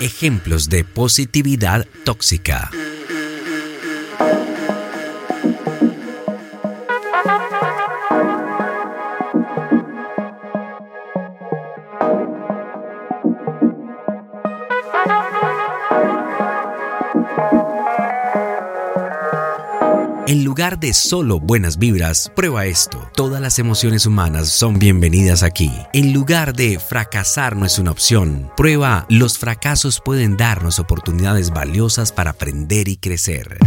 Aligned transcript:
Ejemplos 0.00 0.70
de 0.70 0.82
positividad 0.82 1.86
tóxica. 2.04 2.70
En 20.30 20.44
lugar 20.44 20.78
de 20.78 20.94
solo 20.94 21.40
buenas 21.40 21.76
vibras, 21.76 22.30
prueba 22.36 22.64
esto. 22.66 23.10
Todas 23.16 23.42
las 23.42 23.58
emociones 23.58 24.06
humanas 24.06 24.48
son 24.48 24.78
bienvenidas 24.78 25.42
aquí. 25.42 25.72
En 25.92 26.12
lugar 26.12 26.54
de 26.54 26.78
fracasar 26.78 27.56
no 27.56 27.66
es 27.66 27.80
una 27.80 27.90
opción, 27.90 28.48
prueba 28.56 29.06
los 29.08 29.38
fracasos 29.38 30.00
pueden 30.00 30.36
darnos 30.36 30.78
oportunidades 30.78 31.50
valiosas 31.50 32.12
para 32.12 32.30
aprender 32.30 32.86
y 32.86 32.96
crecer. 32.96 33.58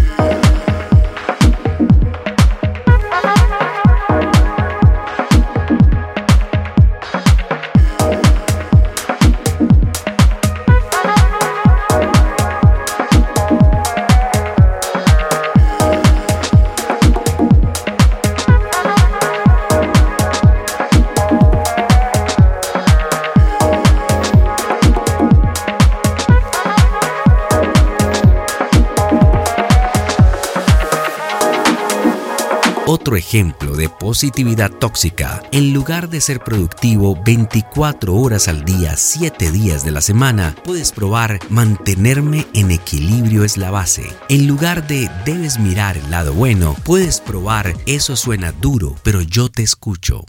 Otro 32.95 33.15
ejemplo 33.15 33.75
de 33.75 33.89
positividad 33.89 34.69
tóxica, 34.69 35.41
en 35.51 35.73
lugar 35.73 36.09
de 36.09 36.21
ser 36.21 36.41
productivo 36.41 37.19
24 37.25 38.13
horas 38.13 38.47
al 38.47 38.65
día, 38.65 38.97
7 38.97 39.49
días 39.49 39.83
de 39.83 39.89
la 39.89 39.99
semana, 39.99 40.53
puedes 40.63 40.91
probar 40.91 41.39
mantenerme 41.49 42.45
en 42.53 42.69
equilibrio 42.69 43.45
es 43.45 43.57
la 43.57 43.71
base. 43.71 44.15
En 44.29 44.45
lugar 44.45 44.85
de 44.85 45.09
debes 45.25 45.57
mirar 45.57 45.97
el 45.97 46.11
lado 46.11 46.33
bueno, 46.33 46.75
puedes 46.83 47.19
probar 47.19 47.73
eso 47.87 48.15
suena 48.15 48.51
duro, 48.51 48.93
pero 49.01 49.23
yo 49.23 49.49
te 49.49 49.63
escucho. 49.63 50.25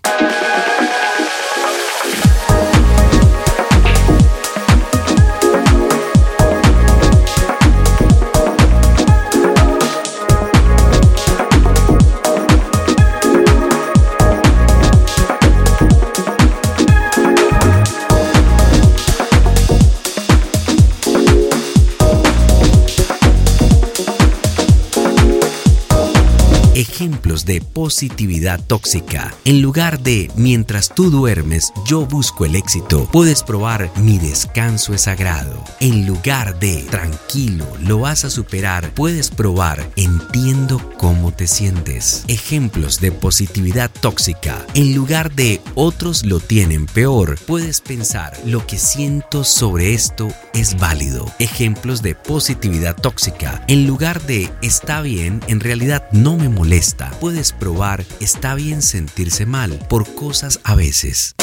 Ejemplos 26.94 27.44
de 27.44 27.60
positividad 27.60 28.60
tóxica. 28.64 29.34
En 29.44 29.62
lugar 29.62 29.98
de 29.98 30.30
mientras 30.36 30.94
tú 30.94 31.10
duermes, 31.10 31.72
yo 31.84 32.06
busco 32.06 32.44
el 32.44 32.54
éxito, 32.54 33.08
puedes 33.10 33.42
probar 33.42 33.90
mi 33.96 34.18
descanso 34.18 34.94
es 34.94 35.02
sagrado. 35.02 35.64
En 35.80 36.06
lugar 36.06 36.60
de 36.60 36.84
tranquilo, 36.84 37.66
lo 37.80 37.98
vas 37.98 38.24
a 38.24 38.30
superar, 38.30 38.94
puedes 38.94 39.30
probar 39.30 39.90
entiendo 39.96 40.80
cómo 40.96 41.32
te 41.32 41.48
sientes. 41.48 42.22
Ejemplos 42.28 43.00
de 43.00 43.10
positividad 43.10 43.90
tóxica. 44.00 44.64
En 44.74 44.94
lugar 44.94 45.34
de 45.34 45.60
otros 45.74 46.24
lo 46.24 46.38
tienen 46.38 46.86
peor, 46.86 47.36
puedes 47.44 47.80
pensar 47.80 48.38
lo 48.44 48.68
que 48.68 48.78
siento 48.78 49.42
sobre 49.42 49.94
esto 49.94 50.28
es 50.52 50.78
válido. 50.78 51.26
Ejemplos 51.40 52.02
de 52.02 52.14
positividad 52.14 52.94
tóxica. 52.94 53.64
En 53.66 53.88
lugar 53.88 54.22
de 54.22 54.48
está 54.62 55.00
bien, 55.00 55.40
en 55.48 55.58
realidad 55.58 56.06
no 56.12 56.36
me 56.36 56.48
molesta. 56.48 56.83
Puedes 57.20 57.52
probar 57.52 58.04
está 58.20 58.54
bien 58.54 58.82
sentirse 58.82 59.46
mal 59.46 59.78
por 59.88 60.14
cosas 60.14 60.60
a 60.64 60.74
veces. 60.74 61.34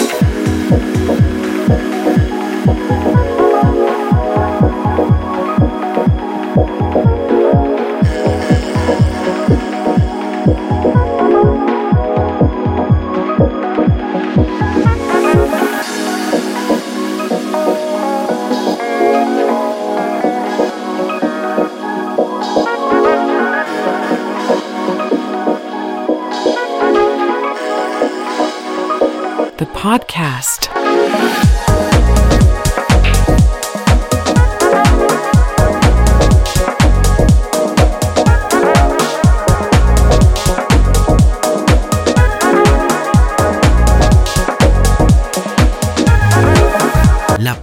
Podcast. 29.81 30.69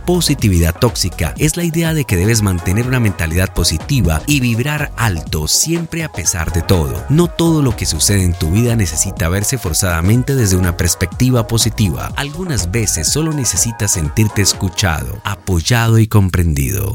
Positividad 0.08 0.74
tóxica 0.74 1.34
es 1.36 1.58
la 1.58 1.64
idea 1.64 1.92
de 1.92 2.06
que 2.06 2.16
debes 2.16 2.40
mantener 2.40 2.86
una 2.86 2.98
mentalidad 2.98 3.52
positiva 3.52 4.22
y 4.26 4.40
vibrar 4.40 4.90
alto 4.96 5.46
siempre 5.48 6.02
a 6.02 6.10
pesar 6.10 6.50
de 6.50 6.62
todo. 6.62 7.04
No 7.10 7.26
todo 7.26 7.60
lo 7.60 7.76
que 7.76 7.84
sucede 7.84 8.24
en 8.24 8.32
tu 8.32 8.50
vida 8.50 8.74
necesita 8.74 9.28
verse 9.28 9.58
forzadamente 9.58 10.34
desde 10.34 10.56
una 10.56 10.78
perspectiva 10.78 11.46
positiva. 11.46 12.10
Algunas 12.16 12.70
veces 12.70 13.06
solo 13.06 13.34
necesitas 13.34 13.92
sentirte 13.92 14.40
escuchado, 14.40 15.20
apoyado 15.24 15.98
y 15.98 16.06
comprendido. 16.06 16.94